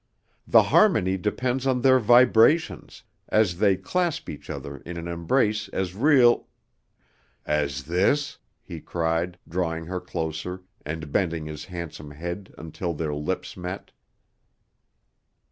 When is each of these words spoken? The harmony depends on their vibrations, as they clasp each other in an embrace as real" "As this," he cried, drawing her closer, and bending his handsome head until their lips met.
The 0.47 0.63
harmony 0.63 1.15
depends 1.15 1.67
on 1.67 1.81
their 1.81 1.99
vibrations, 1.99 3.03
as 3.29 3.59
they 3.59 3.77
clasp 3.77 4.31
each 4.31 4.49
other 4.49 4.77
in 4.77 4.97
an 4.97 5.07
embrace 5.07 5.67
as 5.67 5.93
real" 5.93 6.47
"As 7.45 7.83
this," 7.83 8.39
he 8.63 8.79
cried, 8.79 9.37
drawing 9.47 9.85
her 9.85 10.01
closer, 10.01 10.63
and 10.83 11.11
bending 11.11 11.45
his 11.45 11.65
handsome 11.65 12.09
head 12.09 12.51
until 12.57 12.95
their 12.95 13.13
lips 13.13 13.55
met. 13.55 13.91